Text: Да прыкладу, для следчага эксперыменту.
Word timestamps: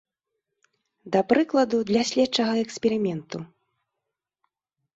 Да 1.15 1.19
прыкладу, 1.31 1.77
для 1.91 2.01
следчага 2.11 2.53
эксперыменту. 2.65 3.37